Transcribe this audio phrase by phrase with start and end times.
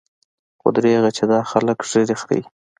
[0.59, 2.43] خو درېغه چې دا خلق ږيرې خريي.